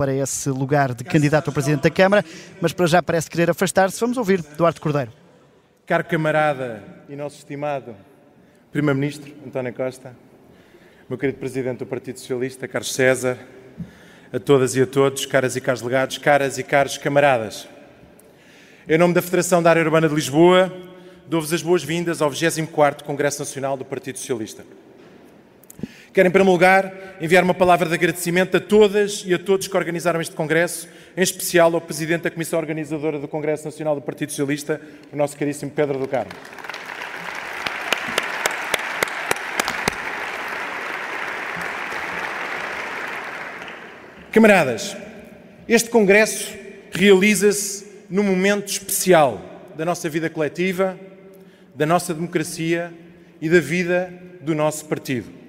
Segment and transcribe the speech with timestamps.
[0.00, 2.24] para esse lugar de candidato ao Presidente da Câmara,
[2.58, 4.00] mas para já parece querer afastar-se.
[4.00, 5.12] Vamos ouvir Duarte Cordeiro.
[5.84, 7.94] Caro camarada e nosso estimado
[8.72, 10.16] Primeiro-Ministro António Costa,
[11.06, 13.36] meu querido Presidente do Partido Socialista, Carlos César,
[14.32, 17.68] a todas e a todos, caras e caros legados, caras e caros camaradas.
[18.88, 20.72] Em nome da Federação da Área Urbana de Lisboa,
[21.26, 24.64] dou-vos as boas-vindas ao 24º Congresso Nacional do Partido Socialista.
[26.12, 29.76] Quero, em primeiro lugar, enviar uma palavra de agradecimento a todas e a todos que
[29.76, 34.30] organizaram este Congresso, em especial ao Presidente da Comissão Organizadora do Congresso Nacional do Partido
[34.30, 34.80] Socialista,
[35.12, 36.32] o nosso caríssimo Pedro do Carmo.
[44.32, 44.96] Camaradas,
[45.68, 46.58] este Congresso
[46.90, 49.40] realiza-se num momento especial
[49.76, 50.98] da nossa vida coletiva,
[51.72, 52.92] da nossa democracia
[53.40, 55.39] e da vida do nosso partido.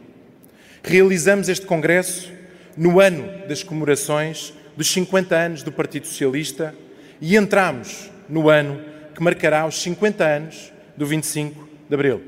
[0.84, 2.32] Realizamos este Congresso
[2.76, 6.74] no ano das comemorações dos 50 anos do Partido Socialista
[7.20, 8.84] e entramos no ano
[9.14, 12.22] que marcará os 50 anos do 25 de Abril.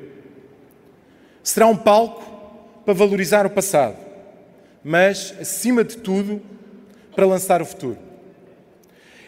[1.42, 3.98] Será um palco para valorizar o passado,
[4.84, 6.42] mas, acima de tudo,
[7.16, 7.98] para lançar o futuro.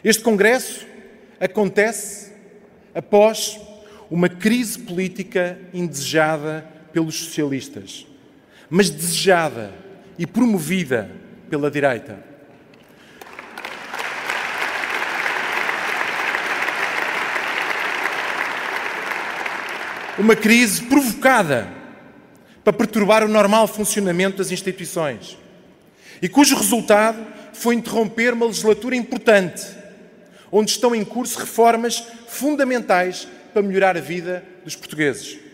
[0.04, 0.86] Este Congresso
[1.40, 2.32] acontece
[2.94, 3.60] após
[4.10, 8.06] uma crise política indesejada pelos socialistas,
[8.70, 9.72] mas desejada
[10.18, 11.10] e promovida
[11.50, 12.18] pela direita.
[20.18, 21.68] Uma crise provocada
[22.64, 25.38] para perturbar o normal funcionamento das instituições
[26.22, 29.64] e cujo resultado foi interromper uma legislatura importante,
[30.52, 35.45] onde estão em curso reformas fundamentais para melhorar a vida dos portugueses.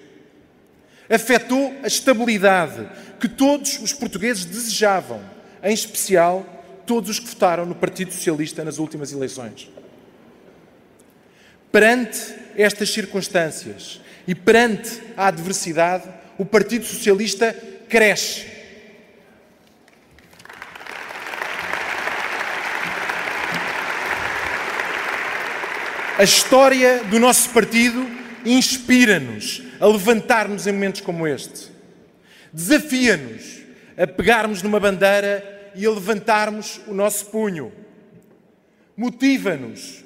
[1.12, 2.88] Afetou a estabilidade
[3.20, 5.22] que todos os portugueses desejavam,
[5.62, 6.45] em especial
[6.86, 9.70] todos os que votaram no Partido Socialista nas últimas eleições.
[11.72, 16.06] Perante estas circunstâncias e perante a adversidade,
[16.38, 17.53] o Partido Socialista
[17.90, 18.46] cresce.
[26.18, 28.07] A história do nosso partido
[28.46, 31.72] inspira-nos a levantar-nos em momentos como este.
[32.53, 33.62] Desafia-nos
[33.97, 37.72] a pegarmos numa bandeira e a levantarmos o nosso punho.
[38.96, 40.03] Motiva-nos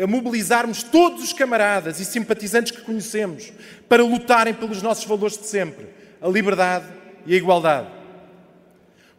[0.00, 3.52] a mobilizarmos todos os camaradas e simpatizantes que conhecemos
[3.88, 5.88] para lutarem pelos nossos valores de sempre,
[6.20, 6.86] a liberdade
[7.26, 7.88] e a igualdade.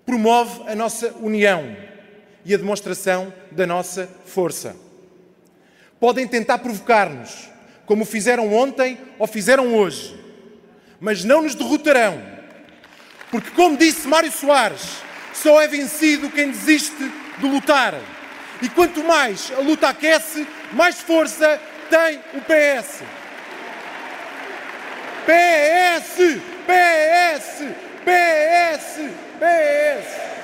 [0.06, 1.76] Promove a nossa união
[2.46, 4.74] e a demonstração da nossa força.
[6.00, 7.50] Podem tentar provocar-nos,
[7.88, 10.16] como fizeram ontem ou fizeram hoje,
[11.00, 12.22] mas não nos derrotarão,
[13.32, 15.02] porque, como disse Mário Soares,
[15.34, 17.96] só é vencido quem desiste de lutar.
[18.62, 21.60] E quanto mais a luta aquece, mais força
[21.90, 23.04] tem o PS.
[25.26, 26.42] PS!
[26.66, 27.64] PS!
[28.06, 29.12] PS!
[29.40, 30.37] PS!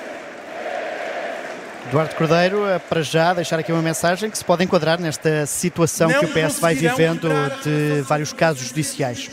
[1.86, 6.08] Eduardo Cordeiro, eh, para já deixar aqui uma mensagem que se pode enquadrar nesta situação
[6.08, 7.28] Não que o PS vai vivendo
[7.62, 9.30] de vários casos judiciais.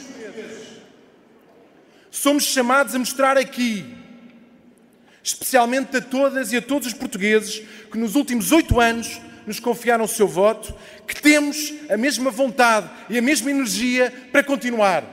[2.12, 3.86] Somos chamados a mostrar aqui,
[5.24, 10.04] especialmente a todas e a todos os portugueses que nos últimos oito anos nos confiaram
[10.04, 10.76] o seu voto,
[11.08, 15.04] que temos a mesma vontade e a mesma energia para continuar.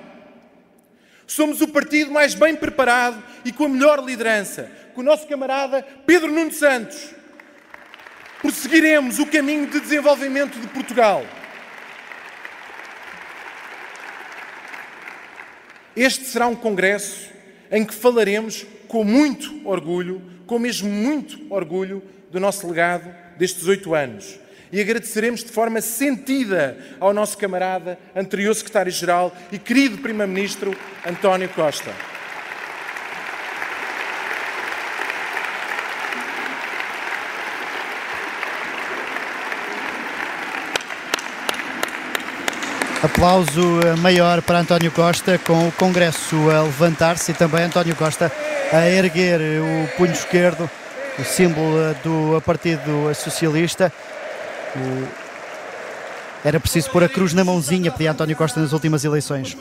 [1.25, 5.87] Somos o partido mais bem preparado e com a melhor liderança, com o nosso camarada
[6.05, 7.18] Pedro Nuno Santos.
[8.41, 11.25] Prosseguiremos o caminho de desenvolvimento de Portugal.
[15.97, 17.31] Este será um congresso
[17.71, 23.95] em que falaremos com muito orgulho, com mesmo muito orgulho, do nosso legado destes oito
[23.95, 24.39] anos.
[24.71, 32.18] E agradeceremos de forma sentida ao nosso camarada, anterior secretário-geral e querido Primeiro-Ministro António Costa.
[43.01, 48.33] Aplauso eh, maior para António Costa, com o Congresso a levantar-se e também António Costa
[48.73, 50.69] a erguer o punho esquerdo,
[51.17, 53.93] o símbolo eh, do Partido Socialista.
[56.45, 59.57] Era preciso pôr a cruz na mãozinha, pedia António Costa nas últimas eleições.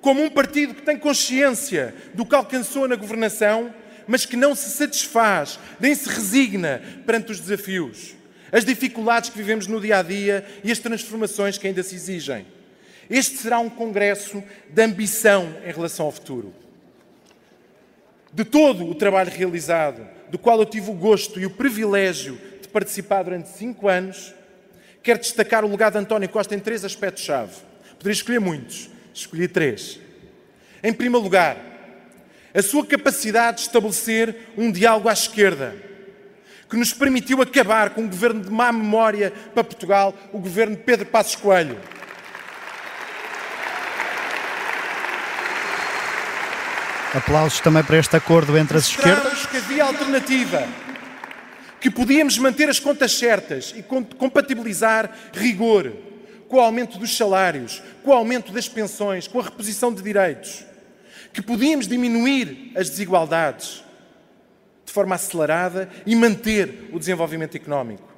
[0.00, 3.70] Como um partido que tem consciência do que alcançou na governação,
[4.06, 8.14] mas que não se satisfaz, nem se resigna perante os desafios,
[8.52, 12.46] as dificuldades que vivemos no dia a dia e as transformações que ainda se exigem.
[13.08, 16.54] Este será um congresso de ambição em relação ao futuro.
[18.32, 22.68] de todo o trabalho realizado, do qual eu tive o gosto e o privilégio de
[22.68, 24.32] participar durante cinco anos,
[25.02, 27.52] quero destacar o legado de António Costa em três aspectos-chave.
[27.98, 30.00] Poderia escolher muitos, escolhi três.
[30.82, 31.58] Em primeiro lugar,
[32.54, 35.76] a sua capacidade de estabelecer um diálogo à esquerda,
[36.72, 40.82] que nos permitiu acabar com um governo de má memória para Portugal, o governo de
[40.82, 41.78] Pedro Passos Coelho.
[47.12, 49.44] Aplausos também para este acordo entre as esquerdas.
[49.44, 50.66] que havia alternativa,
[51.78, 55.92] que podíamos manter as contas certas e compatibilizar rigor
[56.48, 60.64] com o aumento dos salários, com o aumento das pensões, com a reposição de direitos,
[61.34, 63.84] que podíamos diminuir as desigualdades
[64.92, 68.12] de forma acelerada e manter o desenvolvimento económico.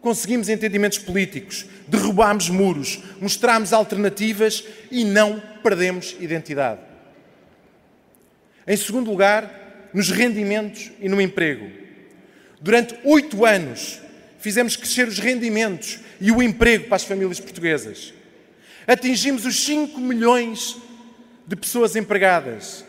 [0.00, 6.80] Conseguimos entendimentos políticos, derrubámos muros, mostramos alternativas e não perdemos identidade.
[8.66, 11.70] Em segundo lugar, nos rendimentos e no emprego.
[12.58, 14.00] Durante oito anos,
[14.38, 18.14] fizemos crescer os rendimentos e o emprego para as famílias portuguesas.
[18.86, 20.74] Atingimos os 5 milhões
[21.46, 22.82] de pessoas empregadas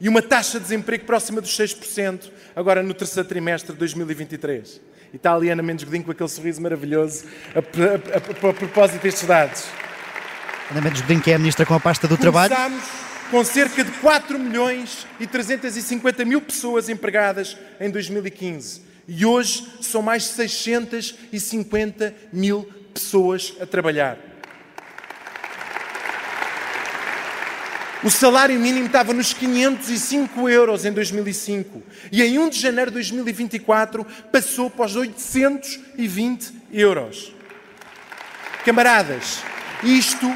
[0.00, 4.80] e uma taxa de desemprego próxima dos 6%, agora no terceiro trimestre de 2023.
[5.12, 7.24] E está ali Ana Mendes Godinho com aquele sorriso maravilhoso
[7.54, 9.64] a, a, a, a propósito destes dados.
[10.70, 13.82] Ana Mendes Godinho, que é a Ministra com a pasta do Começámos Trabalho com cerca
[13.82, 18.82] de 4 milhões e 350 mil pessoas empregadas em 2015.
[19.08, 22.62] E hoje são mais de 650 mil
[22.92, 24.16] pessoas a trabalhar.
[28.04, 32.96] O salário mínimo estava nos 505 euros em 2005 e em 1 de janeiro de
[32.96, 37.32] 2024 passou para os 820 euros.
[38.62, 39.38] Camaradas,
[39.82, 40.30] isto,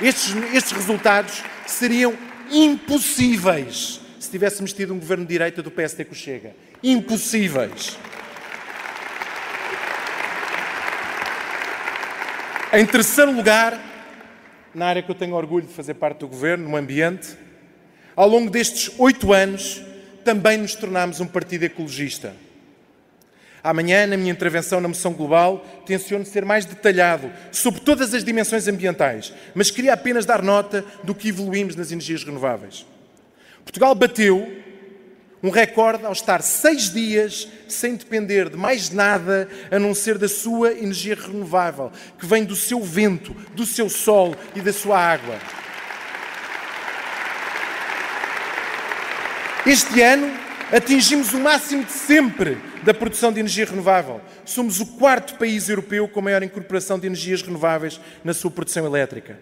[0.00, 2.18] estes, estes resultados seriam
[2.50, 6.52] impossíveis se tivéssemos tido um governo de direita do PSD que chega.
[6.82, 7.96] Impossíveis.
[12.72, 13.80] Em terceiro lugar,
[14.78, 17.36] na área que eu tenho orgulho de fazer parte do governo, no ambiente,
[18.14, 19.82] ao longo destes oito anos,
[20.24, 22.34] também nos tornámos um partido ecologista.
[23.62, 28.68] Amanhã, na minha intervenção na moção global, tenciono ser mais detalhado sobre todas as dimensões
[28.68, 32.86] ambientais, mas queria apenas dar nota do que evoluímos nas energias renováveis.
[33.64, 34.62] Portugal bateu
[35.42, 40.28] um recorde ao estar seis dias sem depender de mais nada a não ser da
[40.28, 45.38] sua energia renovável, que vem do seu vento, do seu sol e da sua água.
[49.66, 50.32] Este ano
[50.72, 54.20] atingimos o máximo de sempre da produção de energia renovável.
[54.44, 59.38] Somos o quarto país europeu com maior incorporação de energias renováveis na sua produção elétrica.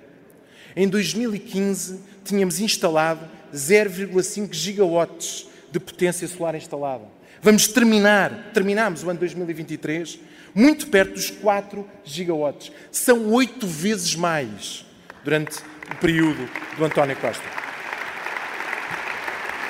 [0.74, 5.46] Em 2015, tínhamos instalado 0,5 gigawatts
[5.78, 7.04] de potência solar instalada.
[7.42, 10.18] Vamos terminar, terminamos o ano 2023
[10.54, 12.72] muito perto dos 4 gigawatts.
[12.90, 14.86] São oito vezes mais
[15.22, 15.58] durante
[15.92, 17.44] o período do António Costa.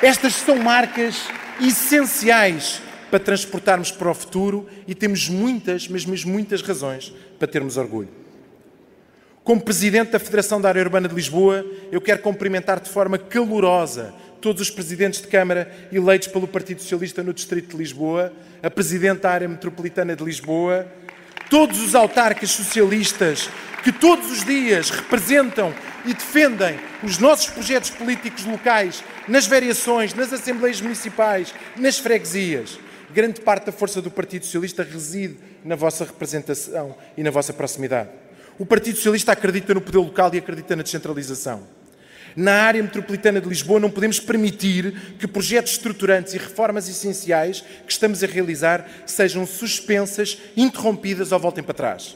[0.00, 1.26] Estas são marcas
[1.60, 2.80] essenciais
[3.10, 8.26] para transportarmos para o futuro e temos muitas, mas mesmo muitas razões para termos orgulho.
[9.42, 14.14] Como Presidente da Federação da Área Urbana de Lisboa, eu quero cumprimentar de forma calorosa
[14.40, 19.20] todos os presidentes de Câmara eleitos pelo Partido Socialista no Distrito de Lisboa, a Presidente
[19.20, 20.86] da Área Metropolitana de Lisboa,
[21.50, 23.48] todos os autarcas socialistas
[23.82, 25.72] que todos os dias representam
[26.04, 32.78] e defendem os nossos projetos políticos locais nas variações, nas assembleias municipais, nas freguesias
[33.16, 38.10] grande parte da força do Partido Socialista reside na vossa representação e na vossa proximidade.
[38.58, 41.66] O Partido Socialista acredita no poder local e acredita na descentralização.
[42.36, 47.90] Na área metropolitana de Lisboa não podemos permitir que projetos estruturantes e reformas essenciais que
[47.90, 52.14] estamos a realizar sejam suspensas, interrompidas ou voltem para trás.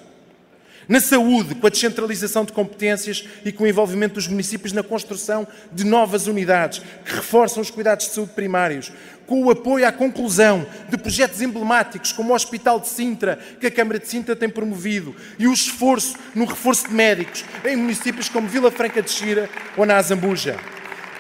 [0.90, 5.47] Na saúde, com a descentralização de competências e com o envolvimento dos municípios na construção
[5.73, 8.90] de novas unidades que reforçam os cuidados de saúde primários,
[9.25, 13.70] com o apoio à conclusão de projetos emblemáticos como o Hospital de Sintra, que a
[13.70, 18.49] Câmara de Sintra tem promovido, e o esforço no reforço de médicos em municípios como
[18.49, 20.59] Vila Franca de Xira ou na Azambuja.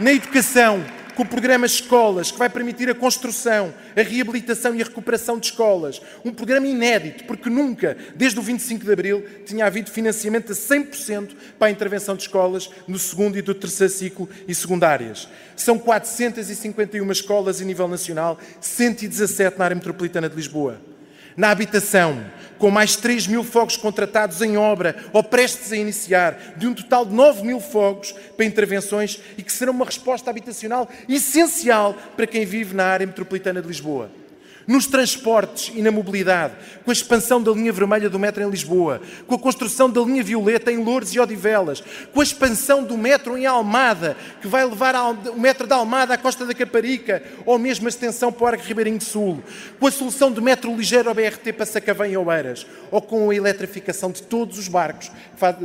[0.00, 4.84] Na educação, com o programa Escolas, que vai permitir a construção, a reabilitação e a
[4.84, 6.00] recuperação de escolas.
[6.24, 11.30] Um programa inédito, porque nunca, desde o 25 de Abril, tinha havido financiamento a 100%
[11.58, 15.28] para a intervenção de escolas no segundo e do terceiro ciclo e secundárias.
[15.56, 20.89] São 451 escolas a nível nacional, 117 na área metropolitana de Lisboa.
[21.36, 22.24] Na habitação,
[22.58, 27.06] com mais 3 mil fogos contratados em obra ou prestes a iniciar, de um total
[27.06, 32.44] de 9 mil fogos para intervenções e que serão uma resposta habitacional essencial para quem
[32.44, 34.19] vive na área metropolitana de Lisboa
[34.66, 39.00] nos transportes e na mobilidade, com a expansão da linha vermelha do metro em Lisboa,
[39.26, 43.36] com a construção da linha violeta em Lourdes e Odivelas, com a expansão do metro
[43.36, 47.86] em Almada, que vai levar o metro da Almada à Costa da Caparica, ou mesmo
[47.86, 49.42] a extensão para o Arco Ribeirinho do Sul,
[49.78, 53.34] com a solução do metro ligeiro ao BRT para Sacavém e Oeiras, ou com a
[53.34, 55.10] eletrificação de todos os barcos,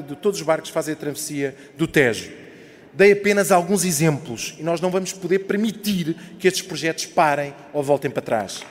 [0.08, 2.46] de todos os barcos que fazem a travessia do Tejo.
[2.94, 7.84] Dei apenas alguns exemplos e nós não vamos poder permitir que estes projetos parem ou
[7.84, 8.64] voltem para trás.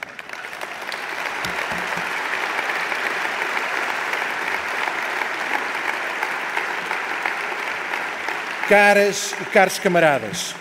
[8.68, 10.54] Caras e caros camaradas,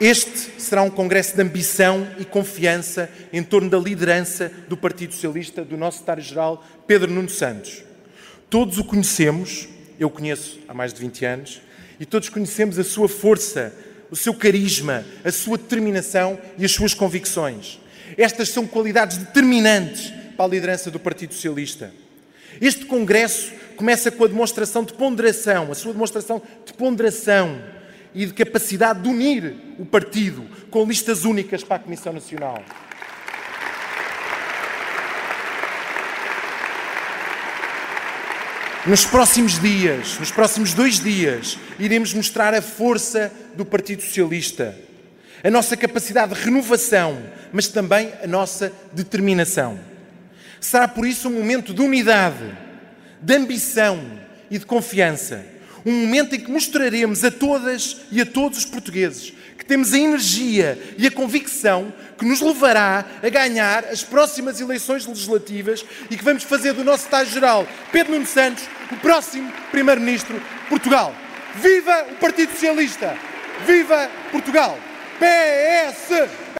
[0.00, 5.62] este será um congresso de ambição e confiança em torno da liderança do Partido Socialista,
[5.62, 7.82] do nosso secretário-geral Pedro Nuno Santos.
[8.48, 9.68] Todos o conhecemos,
[10.00, 11.60] eu conheço há mais de 20 anos,
[12.00, 13.74] e todos conhecemos a sua força,
[14.10, 17.78] o seu carisma, a sua determinação e as suas convicções.
[18.16, 21.92] Estas são qualidades determinantes para a liderança do Partido Socialista.
[22.60, 27.62] Este congresso começa com a demonstração de ponderação, a sua demonstração de ponderação
[28.14, 32.62] e de capacidade de unir o partido com listas únicas para a Comissão Nacional.
[38.86, 44.74] Nos próximos dias, nos próximos dois dias, iremos mostrar a força do Partido Socialista,
[45.44, 47.22] a nossa capacidade de renovação,
[47.52, 49.78] mas também a nossa determinação.
[50.60, 52.56] Será por isso um momento de unidade
[53.20, 54.00] de ambição
[54.50, 55.44] e de confiança.
[55.84, 59.98] Um momento em que mostraremos a todas e a todos os portugueses que temos a
[59.98, 66.24] energia e a convicção que nos levará a ganhar as próximas eleições legislativas e que
[66.24, 71.14] vamos fazer do nosso Estado-Geral, Pedro Nuno Santos, o próximo Primeiro-Ministro de Portugal.
[71.56, 73.16] Viva o Partido Socialista!
[73.66, 74.78] Viva Portugal!
[75.18, 76.48] PS!